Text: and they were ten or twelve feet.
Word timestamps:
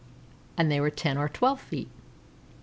and 0.57 0.71
they 0.71 0.79
were 0.79 0.89
ten 0.89 1.15
or 1.15 1.29
twelve 1.29 1.61
feet. 1.61 1.87